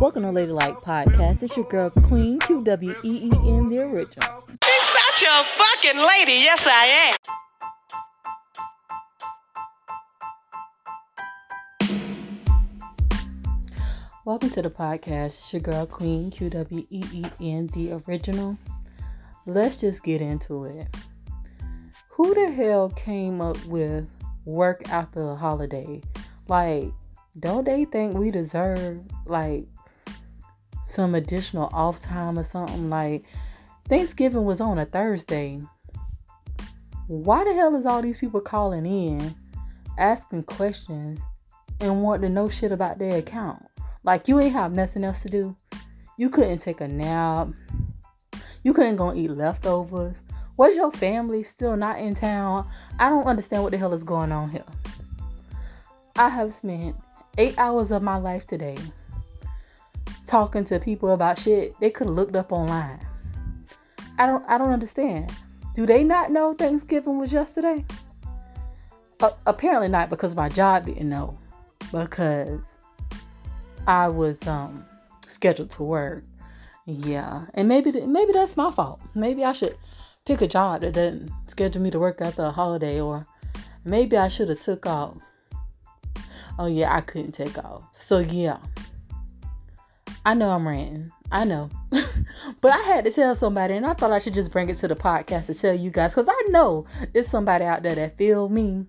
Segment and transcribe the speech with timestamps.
[0.00, 1.42] Welcome to Ladylike Podcast.
[1.42, 4.46] It's your girl Queen Q W E E N, the original.
[4.64, 6.40] She's such a fucking lady.
[6.40, 7.16] Yes, I am.
[14.24, 15.26] Welcome to the podcast.
[15.26, 18.56] It's your girl Queen Q W E E N, the original.
[19.44, 20.88] Let's just get into it.
[22.12, 24.08] Who the hell came up with
[24.46, 26.00] work after a holiday?
[26.48, 26.90] Like,
[27.38, 29.66] don't they think we deserve like
[30.90, 32.90] some additional off time or something?
[32.90, 33.24] Like
[33.88, 35.60] Thanksgiving was on a Thursday.
[37.06, 39.34] Why the hell is all these people calling in,
[39.98, 41.20] asking questions,
[41.80, 43.64] and want to know shit about their account?
[44.04, 45.56] Like you ain't have nothing else to do.
[46.16, 47.48] You couldn't take a nap.
[48.62, 50.22] You couldn't go eat leftovers.
[50.56, 52.68] Was your family still not in town?
[52.98, 54.64] I don't understand what the hell is going on here.
[56.16, 56.96] I have spent
[57.38, 58.76] eight hours of my life today
[60.26, 63.00] talking to people about shit they could have looked up online.
[64.18, 65.32] I don't I don't understand.
[65.74, 67.84] Do they not know Thanksgiving was yesterday?
[69.20, 71.38] Uh, apparently not because my job didn't know
[71.92, 72.72] because
[73.86, 74.84] I was um
[75.26, 76.24] scheduled to work.
[76.86, 79.00] Yeah, and maybe maybe that's my fault.
[79.14, 79.76] Maybe I should
[80.24, 83.26] pick a job that doesn't schedule me to work after a holiday, or
[83.84, 85.16] maybe I should have took off
[86.60, 87.82] oh yeah, I couldn't take off.
[87.96, 88.58] So yeah.
[90.24, 91.10] I know I'm ranting.
[91.32, 91.70] I know.
[92.60, 94.88] but I had to tell somebody and I thought I should just bring it to
[94.88, 98.48] the podcast to tell you guys because I know there's somebody out there that feel
[98.48, 98.86] me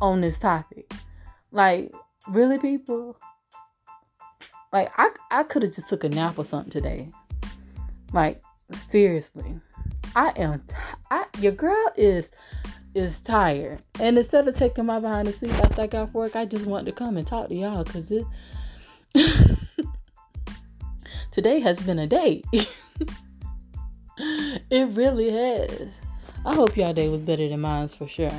[0.00, 0.92] on this topic.
[1.52, 1.92] Like,
[2.28, 3.16] really people?
[4.72, 7.10] Like I I could have just took a nap or something today.
[8.12, 9.60] Like, seriously.
[10.14, 10.74] I am t-
[11.10, 12.30] I your girl is
[12.94, 13.80] is tired.
[14.00, 16.86] And instead of taking my behind to sleep after I got work, I just wanted
[16.86, 18.24] to come and talk to y'all because it
[21.30, 22.42] today has been a day.
[24.18, 26.00] it really has.
[26.44, 28.30] I hope y'all day was better than mine for sure.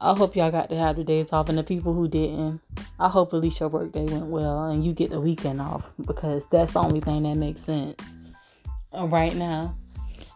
[0.00, 2.60] I hope y'all got to have the days off, and the people who didn't,
[2.98, 5.90] I hope at least your work day went well and you get the weekend off
[6.06, 8.02] because that's the only thing that makes sense
[8.92, 9.74] right now.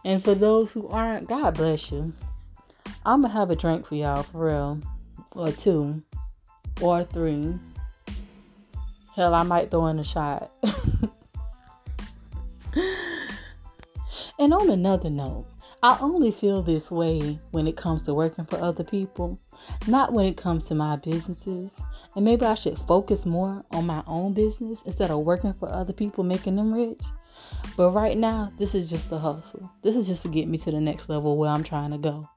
[0.03, 2.13] And for those who aren't, God bless you.
[3.05, 4.79] I'm gonna have a drink for y'all for real,
[5.31, 6.01] or two,
[6.81, 7.53] or three.
[9.15, 10.51] Hell, I might throw in a shot.
[14.41, 15.45] and on another note,
[15.83, 19.39] I only feel this way when it comes to working for other people,
[19.85, 21.79] not when it comes to my businesses.
[22.15, 25.93] And maybe I should focus more on my own business instead of working for other
[25.93, 27.01] people, making them rich.
[27.77, 29.69] But right now, this is just a hustle.
[29.83, 32.27] This is just to get me to the next level where I'm trying to go.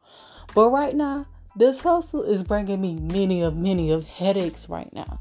[0.55, 1.27] But right now,
[1.57, 5.21] this hustle is bringing me many of many of headaches right now.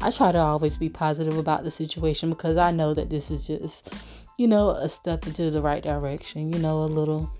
[0.00, 3.46] I try to always be positive about the situation because I know that this is
[3.46, 3.94] just,
[4.38, 6.52] you know, a step into the right direction.
[6.52, 7.30] You know, a little,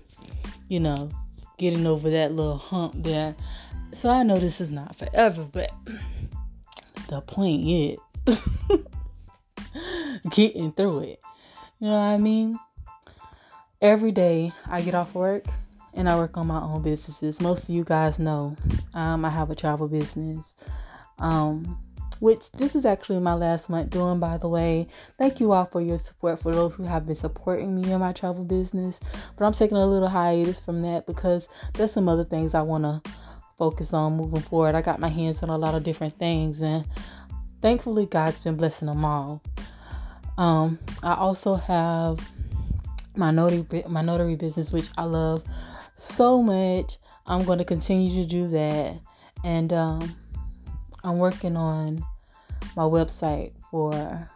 [0.67, 1.09] you know,
[1.57, 3.35] getting over that little hump there.
[3.93, 5.71] So I know this is not forever, but
[7.07, 7.97] the point is
[10.29, 11.21] getting through it.
[11.79, 12.59] You know what I mean?
[13.81, 15.45] Every day I get off work,
[15.95, 17.41] and I work on my own businesses.
[17.41, 18.55] Most of you guys know
[18.93, 20.55] um, I have a travel business,
[21.19, 21.79] um,
[22.25, 24.87] which this is actually my last month doing, by the way.
[25.19, 28.13] Thank you all for your support, for those who have been supporting me in my
[28.13, 28.99] travel business.
[29.37, 32.83] But I'm taking a little hiatus from that because there's some other things I want
[32.83, 33.11] to
[33.59, 34.73] focus on moving forward.
[34.73, 36.83] I got my hands on a lot of different things, and
[37.61, 39.43] thankfully, God's been blessing them all.
[40.39, 42.27] Um, I also have
[43.15, 45.43] my notary my notary business, which I love
[45.93, 46.97] so much.
[47.27, 48.99] I'm going to continue to do that.
[49.43, 50.15] And um,
[51.03, 52.03] I'm working on
[52.75, 54.29] my website for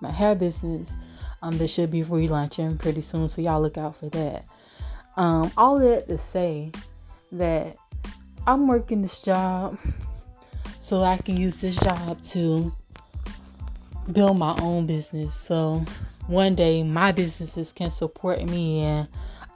[0.00, 0.96] my hair business
[1.42, 3.28] um, that should be relaunching pretty soon.
[3.28, 4.44] So y'all look out for that.
[5.16, 6.72] Um, all that to say
[7.32, 7.76] that
[8.46, 9.78] I'm working this job
[10.78, 12.72] so I can use this job to
[14.10, 15.34] build my own business.
[15.34, 15.84] So
[16.26, 19.08] one day my businesses can support me and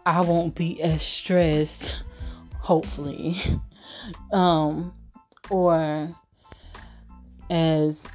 [0.04, 2.02] I won't be as stressed,
[2.60, 3.36] hopefully.
[4.32, 4.94] um,
[5.50, 6.14] or
[7.50, 8.06] as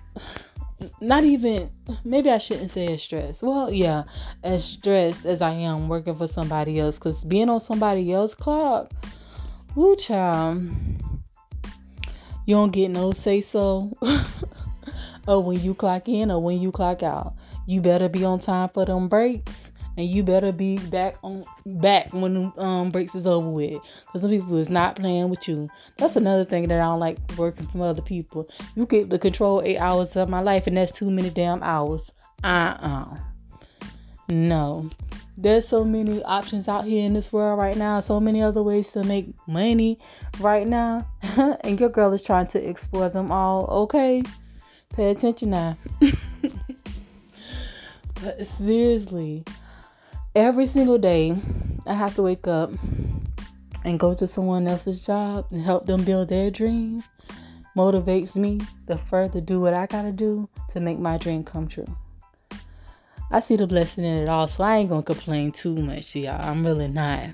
[1.00, 1.70] not even
[2.04, 3.44] maybe I shouldn't say as stressed.
[3.44, 4.04] Well, yeah,
[4.44, 8.92] as stressed as I am working for somebody else, because being on somebody else's clock,
[9.76, 10.62] woo child,
[12.46, 13.92] you don't get no say so.
[15.28, 17.34] or when you clock in or when you clock out.
[17.66, 19.63] You better be on time for them breaks
[19.98, 23.82] and you better be back on back when the um, breaks is over with.
[24.12, 25.70] Cause some people is not playing with you.
[25.98, 28.50] That's another thing that I don't like working from other people.
[28.76, 32.12] You get to control eight hours of my life, and that's too many damn hours.
[32.44, 33.18] Uh uh
[34.30, 34.90] No.
[35.36, 38.90] There's so many options out here in this world right now, so many other ways
[38.92, 39.98] to make money
[40.40, 41.08] right now.
[41.62, 43.66] and your girl is trying to explore them all.
[43.84, 44.22] Okay?
[44.94, 45.76] Pay attention now.
[48.22, 49.44] but seriously,
[50.36, 51.36] every single day
[51.86, 52.72] I have to wake up
[53.84, 57.04] and go to someone else's job and help them build their dream
[57.78, 61.88] motivates me to further do what I gotta do to make my dream come true.
[63.32, 66.40] I see the blessing in it all, so I ain't gonna complain too much, y'all.
[66.40, 67.30] I'm really not.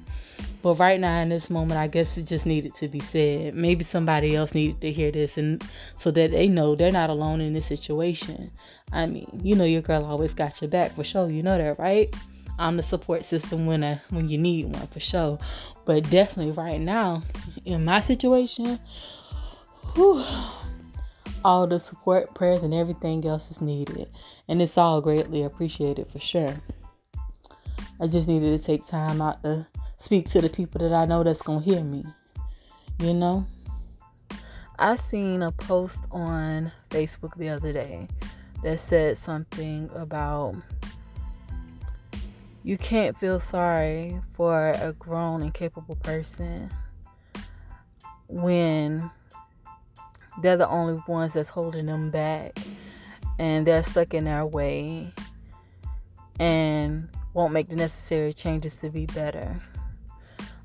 [0.62, 3.54] But right now in this moment, I guess it just needed to be said.
[3.54, 5.62] Maybe somebody else needed to hear this, and
[5.98, 8.52] so that they know they're not alone in this situation.
[8.94, 11.30] I mean, you know, your girl always got your back for sure.
[11.30, 12.14] You know that, right?
[12.60, 15.40] I'm the support system when I, when you need one for sure.
[15.86, 17.24] But definitely right now,
[17.66, 18.78] in my situation,
[19.96, 20.24] whew,
[21.44, 24.10] all the support, prayers, and everything else is needed.
[24.48, 26.56] And it's all greatly appreciated for sure.
[28.00, 29.66] I just needed to take time out to
[29.98, 32.06] speak to the people that I know that's to hear me.
[33.00, 33.48] You know?
[34.78, 38.08] I seen a post on Facebook the other day
[38.64, 40.56] that said something about
[42.70, 46.70] you can't feel sorry for a grown and capable person
[48.28, 49.10] when
[50.44, 52.60] they're the only ones that's holding them back
[53.40, 55.12] and they're stuck in their way
[56.40, 59.60] and won't make the necessary changes to be better.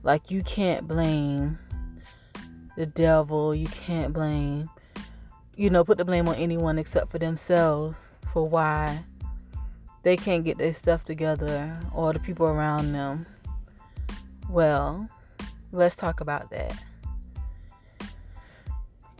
[0.02, 1.58] Like, you can't blame
[2.76, 4.68] the devil, you can't blame,
[5.56, 7.96] you know, put the blame on anyone except for themselves
[8.30, 9.04] for why
[10.04, 13.26] they can't get their stuff together or the people around them.
[14.48, 15.08] Well,
[15.72, 16.80] let's talk about that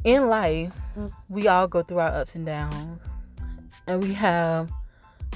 [0.04, 0.70] in life,
[1.30, 3.00] we all go through our ups and downs,
[3.86, 4.70] and we have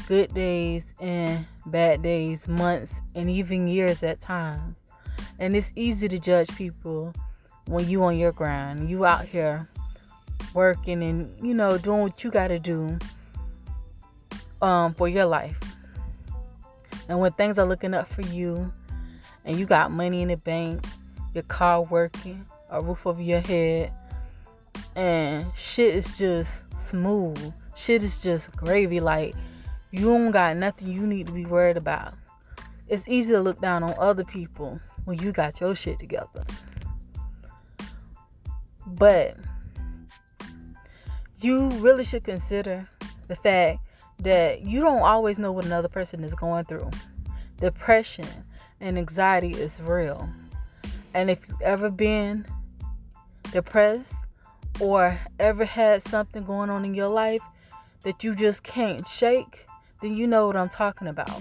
[0.06, 4.77] good days and bad days, months, and even years at times.
[5.39, 7.15] And it's easy to judge people
[7.67, 9.69] when you on your grind, you out here
[10.55, 12.99] working and you know doing what you got to do
[14.61, 15.59] um, for your life.
[17.09, 18.73] And when things are looking up for you,
[19.45, 20.85] and you got money in the bank,
[21.35, 23.93] your car working, a roof over your head
[24.99, 27.53] and shit is just smooth.
[27.77, 29.01] Shit is just gravy.
[29.01, 29.35] Like
[29.91, 32.15] you don't got nothing you need to be worried about.
[32.89, 36.45] It's easy to look down on other people when you got your shit together.
[38.87, 39.37] But
[41.41, 42.89] you really should consider
[43.29, 43.79] the fact
[44.20, 46.91] that you don't always know what another person is going through.
[47.61, 48.26] Depression
[48.81, 50.29] and anxiety is real.
[51.15, 52.47] And if you've ever been
[53.50, 54.15] depressed,
[54.81, 57.43] or ever had something going on in your life
[58.03, 59.67] that you just can't shake,
[60.00, 61.41] then you know what I'm talking about.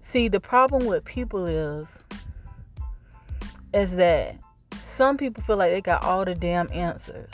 [0.00, 2.02] See, the problem with people is
[3.72, 4.36] is that
[4.74, 7.30] some people feel like they got all the damn answers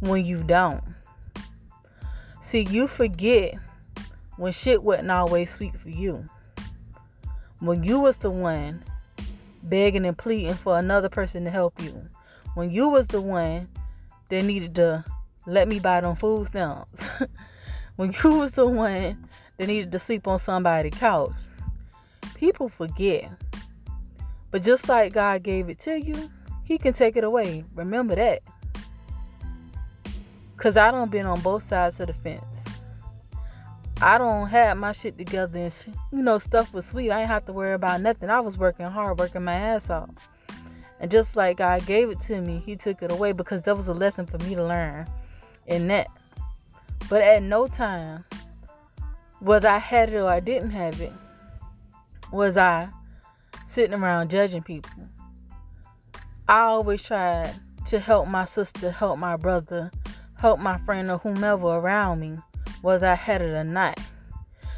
[0.00, 0.82] when you don't.
[2.52, 3.54] See, you forget
[4.36, 6.26] when shit wasn't always sweet for you.
[7.60, 8.84] When you was the one
[9.62, 12.10] begging and pleading for another person to help you.
[12.52, 13.70] When you was the one
[14.28, 15.02] that needed to
[15.46, 17.08] let me buy them food stamps.
[17.96, 21.32] When you was the one that needed to sleep on somebody's couch.
[22.34, 23.30] People forget.
[24.50, 26.30] But just like god gave it to you
[26.64, 27.64] he can take it away.
[27.74, 28.42] Remember that
[30.62, 32.64] because i don't been on both sides of the fence
[34.02, 35.72] I don't have my shit together and
[36.10, 37.12] you know stuff was sweet.
[37.12, 38.30] I ain't have to worry about nothing.
[38.30, 40.10] I was working hard, working my ass off.
[40.98, 43.86] And just like God gave it to me, He took it away because that was
[43.86, 45.06] a lesson for me to learn
[45.68, 46.08] in that.
[47.08, 48.24] But at no time,
[49.38, 51.12] whether I had it or I didn't have it,
[52.32, 52.88] was I
[53.64, 54.90] sitting around judging people.
[56.48, 57.54] I always tried
[57.86, 59.92] to help my sister, help my brother,
[60.42, 62.36] help my friend or whomever around me
[62.80, 64.00] whether I had it or not.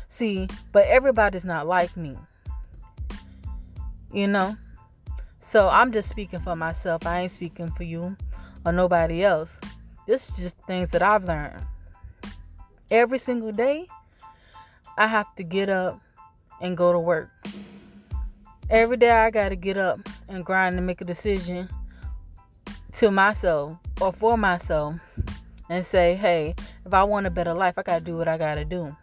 [0.09, 2.19] See, but everybody's not like me.
[4.13, 4.59] You know?
[5.39, 7.07] So I'm just speaking for myself.
[7.07, 8.15] I ain't speaking for you
[8.67, 9.59] or nobody else.
[10.07, 11.65] This is just things that I've learned.
[12.91, 13.89] Every single day,
[14.99, 15.99] I have to get up
[16.61, 17.31] and go to work.
[18.69, 21.71] Every day, I got to get up and grind and make a decision
[22.93, 24.97] to myself or for myself
[25.69, 26.55] and say, hey,
[26.85, 28.95] if I want a better life, I got to do what I got to do.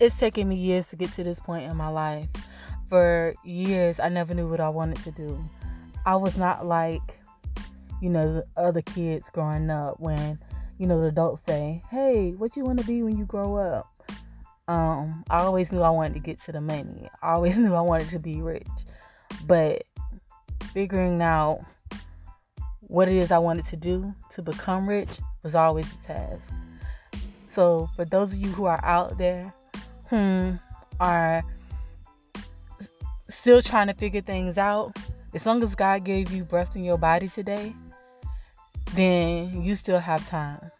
[0.00, 2.28] it's taken me years to get to this point in my life.
[2.88, 5.44] For years, I never knew what I wanted to do.
[6.06, 7.18] I was not like,
[8.00, 10.38] you know, the other kids growing up when,
[10.78, 13.92] you know, the adults say, hey, what you want to be when you grow up?
[14.68, 17.08] Um, I always knew I wanted to get to the money.
[17.22, 18.68] I always knew I wanted to be rich.
[19.46, 19.84] But
[20.72, 21.60] figuring out
[22.88, 26.50] what it is I wanted to do to become rich was always a task.
[27.48, 29.52] So, for those of you who are out there
[30.08, 30.58] who
[31.00, 31.42] are
[33.28, 34.96] still trying to figure things out,
[35.34, 37.74] as long as God gave you breath in your body today,
[38.94, 40.70] then you still have time.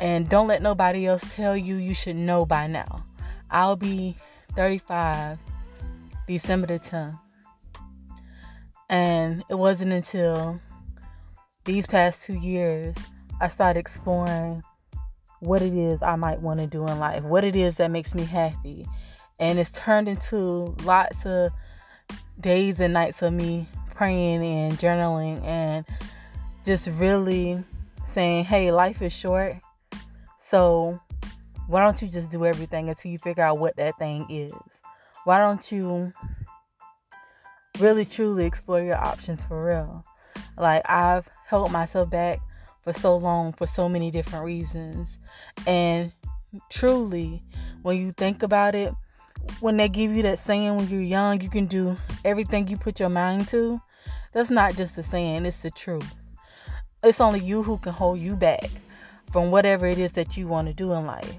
[0.00, 3.04] And don't let nobody else tell you you should know by now.
[3.50, 4.16] I'll be
[4.54, 5.38] 35
[6.26, 7.18] December the 10th.
[8.88, 10.60] And it wasn't until
[11.64, 12.94] these past two years
[13.40, 14.62] I started exploring
[15.40, 18.14] what it is I might want to do in life, what it is that makes
[18.14, 18.86] me happy.
[19.40, 21.50] And it's turned into lots of
[22.40, 25.84] days and nights of me praying and journaling and
[26.64, 27.62] just really
[28.04, 29.56] saying, hey, life is short.
[30.38, 31.00] So
[31.66, 34.54] why don't you just do everything until you figure out what that thing is?
[35.24, 36.12] Why don't you
[37.80, 40.04] really truly explore your options for real?
[40.56, 42.40] Like, I've held myself back
[42.80, 45.18] for so long for so many different reasons.
[45.66, 46.12] And
[46.70, 47.42] truly,
[47.82, 48.92] when you think about it,
[49.60, 53.00] when they give you that saying when you're young, you can do everything you put
[53.00, 53.80] your mind to,
[54.32, 56.14] that's not just the saying, it's the truth.
[57.02, 58.70] It's only you who can hold you back
[59.30, 61.38] from whatever it is that you want to do in life.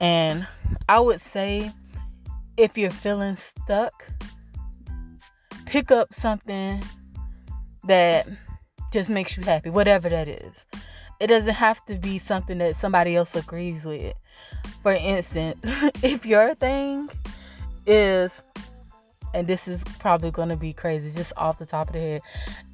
[0.00, 0.46] And
[0.88, 1.72] I would say
[2.56, 4.10] if you're feeling stuck,
[5.68, 6.82] pick up something
[7.84, 8.26] that
[8.90, 10.64] just makes you happy, whatever that is.
[11.20, 14.14] It doesn't have to be something that somebody else agrees with.
[14.82, 17.10] For instance, if your thing
[17.86, 18.42] is,
[19.34, 22.22] and this is probably going to be crazy just off the top of the head,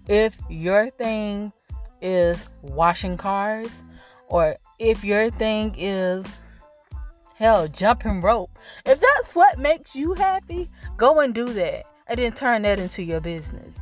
[0.06, 1.52] if your thing
[2.00, 3.82] is washing cars,
[4.28, 6.26] or if your thing is
[7.34, 12.32] hell jumping rope, if that's what makes you happy, go and do that and then
[12.32, 13.76] turn that into your business.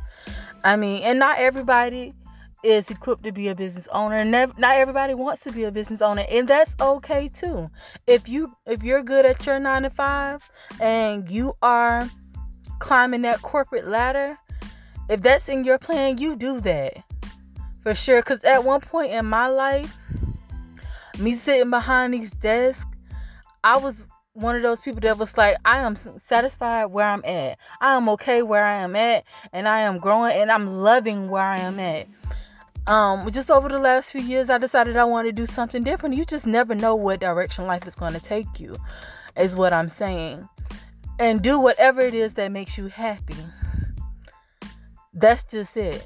[0.63, 2.13] I mean, and not everybody
[2.63, 6.01] is equipped to be a business owner and not everybody wants to be a business
[6.01, 7.69] owner and that's okay too
[8.07, 10.49] if you if you're good at your nine to five
[10.79, 12.09] and you are
[12.79, 14.37] climbing that corporate ladder
[15.09, 17.03] if that's in your plan you do that
[17.81, 19.97] for sure because at one point in my life
[21.19, 22.85] me sitting behind these desks
[23.65, 27.59] i was one of those people that was like, I am satisfied where I'm at.
[27.79, 31.45] I am okay where I am at, and I am growing and I'm loving where
[31.45, 32.07] I am at.
[32.85, 36.15] Um just over the last few years i decided i want to do something different.
[36.15, 38.75] You just never know what direction life is going to take you
[39.37, 40.49] is what i'm saying.
[41.17, 43.37] And do whatever it is that makes you happy.
[45.13, 46.05] That's just it.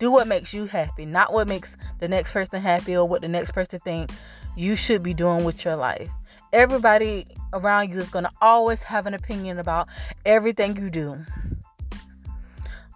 [0.00, 3.28] Do what makes you happy not what makes the next person happy or what the
[3.28, 4.10] next person think
[4.56, 6.10] you should be doing with your life
[6.52, 9.88] everybody around you is going to always have an opinion about
[10.24, 11.18] everything you do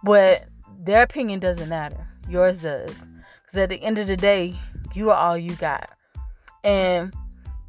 [0.03, 0.45] but
[0.83, 2.93] their opinion doesn't matter yours does.
[3.43, 4.55] Because at the end of the day,
[4.93, 5.89] you are all you got.
[6.63, 7.13] And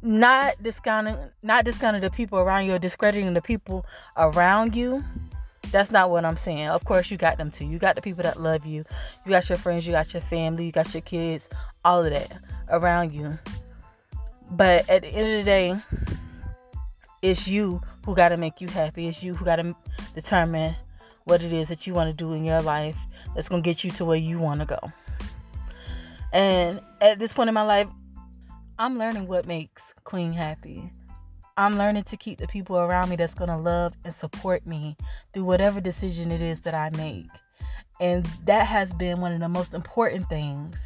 [0.01, 3.85] not discounting not discounting the people around you or discrediting the people
[4.17, 5.03] around you.
[5.71, 6.67] That's not what I'm saying.
[6.67, 7.65] Of course you got them too.
[7.65, 8.85] You got the people that love you.
[9.25, 11.49] You got your friends, you got your family, you got your kids,
[11.83, 12.39] all of that
[12.69, 13.37] around you.
[14.51, 15.75] But at the end of the day,
[17.21, 19.07] it's you who got to make you happy.
[19.07, 19.75] It's you who got to
[20.13, 20.75] determine
[21.23, 22.99] what it is that you want to do in your life
[23.33, 24.79] that's going to get you to where you want to go.
[26.31, 27.87] And at this point in my life,
[28.77, 30.91] I'm learning what makes Queen happy.
[31.57, 34.97] I'm learning to keep the people around me that's going to love and support me
[35.31, 37.29] through whatever decision it is that I make.
[38.01, 40.83] And that has been one of the most important things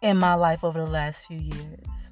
[0.00, 2.09] in my life over the last few years.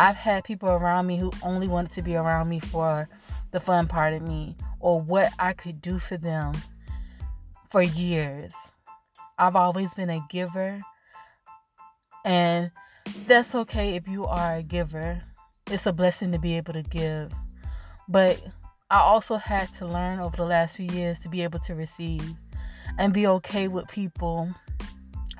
[0.00, 3.06] I've had people around me who only wanted to be around me for
[3.50, 6.54] the fun part of me or what I could do for them
[7.68, 8.54] for years.
[9.38, 10.80] I've always been a giver,
[12.24, 12.70] and
[13.26, 15.22] that's okay if you are a giver.
[15.66, 17.30] It's a blessing to be able to give.
[18.08, 18.42] But
[18.90, 22.24] I also had to learn over the last few years to be able to receive
[22.98, 24.48] and be okay with people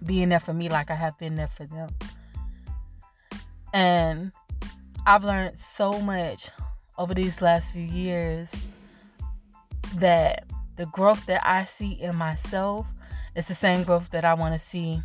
[0.05, 1.89] being there for me like I have been there for them.
[3.73, 4.33] And
[5.11, 6.51] I've learned so much
[6.97, 8.55] over these last few years
[9.97, 10.45] that
[10.77, 12.87] the growth that I see in myself
[13.35, 15.03] is the same growth that I want to see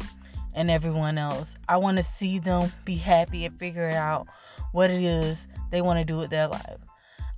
[0.56, 1.56] in everyone else.
[1.68, 4.28] I want to see them be happy and figure out
[4.74, 6.78] what it is they want to do with their life.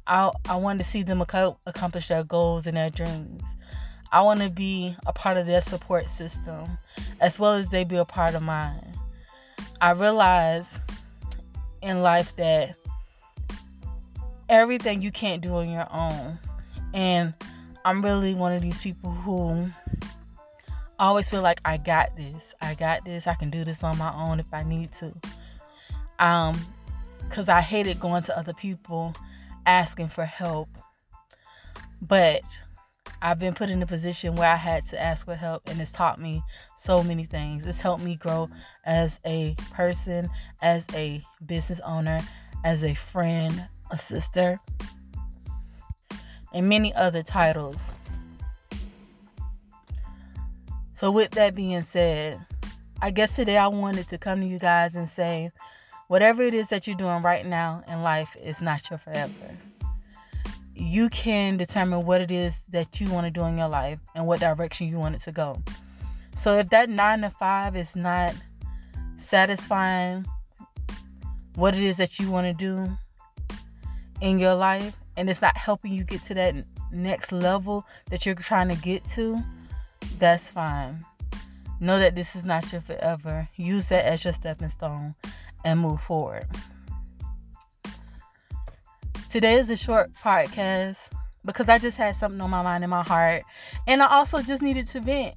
[0.05, 3.43] I I want to see them accomplish their goals and their dreams.
[4.11, 6.77] I want to be a part of their support system
[7.21, 8.93] as well as they be a part of mine.
[9.79, 10.77] I realize
[11.81, 12.75] in life that
[14.49, 16.39] everything you can't do on your own.
[16.93, 17.33] And
[17.85, 19.69] I'm really one of these people who
[20.99, 22.53] always feel like I got this.
[22.61, 23.27] I got this.
[23.27, 25.13] I can do this on my own if I need to.
[26.19, 26.59] Um
[27.29, 29.13] cuz I hated going to other people
[29.65, 30.69] asking for help.
[32.01, 32.43] But
[33.21, 35.91] I've been put in a position where I had to ask for help, and it's
[35.91, 36.43] taught me
[36.75, 37.65] so many things.
[37.65, 38.49] It's helped me grow
[38.85, 40.29] as a person,
[40.61, 42.19] as a business owner,
[42.63, 44.59] as a friend, a sister,
[46.53, 47.91] and many other titles.
[50.93, 52.39] So, with that being said,
[53.01, 55.51] I guess today I wanted to come to you guys and say
[56.07, 59.57] whatever it is that you're doing right now in life is not your forever
[60.79, 64.27] you can determine what it is that you want to do in your life and
[64.27, 65.61] what direction you want it to go.
[66.35, 68.35] So if that nine to five is not
[69.15, 70.25] satisfying
[71.55, 72.95] what it is that you want to do
[74.21, 76.53] in your life and it's not helping you get to that
[76.91, 79.43] next level that you're trying to get to,
[80.19, 81.03] that's fine.
[81.79, 83.49] Know that this is not your forever.
[83.55, 85.15] Use that as your stepping stone
[85.65, 86.45] and move forward.
[89.29, 91.09] Today is a short podcast
[91.43, 93.43] because I just had something on my mind and my heart.
[93.85, 95.35] And I also just needed to vent.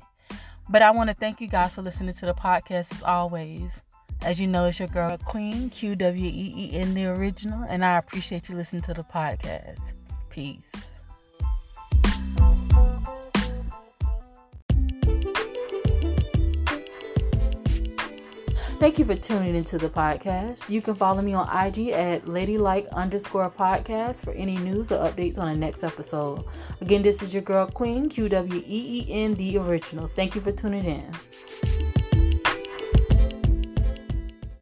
[0.69, 3.83] But I want to thank you guys for listening to the podcast as always.
[4.23, 7.65] As you know, it's your girl Queen, Q W E E N the original.
[7.69, 9.95] And I appreciate you listening to the podcast.
[10.29, 11.00] Peace.
[18.81, 20.71] Thank you for tuning into the podcast.
[20.71, 25.39] You can follow me on IG at ladylike underscore podcast for any news or updates
[25.39, 26.47] on the next episode.
[26.81, 30.09] Again, this is your girl Queen, Q W E E N, the original.
[30.17, 31.70] Thank you for tuning in.